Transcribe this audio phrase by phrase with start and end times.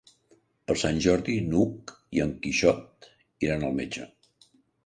[0.69, 3.11] Per Sant Jordi n'Hug i en Quixot
[3.49, 4.09] iran al metge.